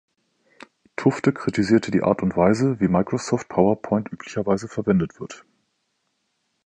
Tufte 0.95 1.31
kritisierte 1.31 1.91
die 1.91 2.01
Art 2.01 2.23
und 2.23 2.35
Weise, 2.35 2.79
wie 2.79 2.87
Microsoft 2.87 3.47
PowerPoint 3.49 4.11
üblicherweise 4.11 4.67
verwendet 4.67 5.19
wird. 5.19 5.45